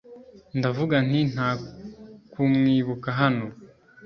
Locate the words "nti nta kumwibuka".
1.07-3.09